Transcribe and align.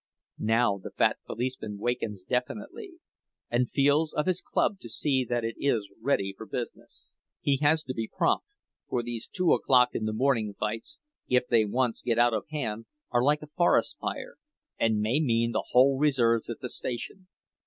Now 0.39 0.79
the 0.79 0.89
fat 0.89 1.17
policeman 1.27 1.77
wakens 1.77 2.23
definitely, 2.23 2.93
and 3.51 3.69
feels 3.69 4.13
of 4.13 4.25
his 4.25 4.41
club 4.41 4.79
to 4.79 4.89
see 4.89 5.23
that 5.25 5.43
it 5.45 5.53
is 5.59 5.91
ready 6.01 6.33
for 6.35 6.47
business. 6.47 7.13
He 7.39 7.57
has 7.57 7.83
to 7.83 7.93
be 7.93 8.07
prompt—for 8.11 9.03
these 9.03 9.27
two 9.27 9.53
o'clock 9.53 9.89
in 9.93 10.05
the 10.05 10.11
morning 10.13 10.55
fights, 10.59 10.97
if 11.27 11.47
they 11.47 11.65
once 11.65 12.01
get 12.01 12.17
out 12.17 12.33
of 12.33 12.47
hand, 12.49 12.87
are 13.11 13.21
like 13.21 13.43
a 13.43 13.47
forest 13.55 13.97
fire, 14.01 14.37
and 14.79 15.01
may 15.01 15.19
mean 15.19 15.51
the 15.51 15.67
whole 15.69 15.99
reserves 15.99 16.49
at 16.49 16.61
the 16.61 16.69
station. 16.71 17.27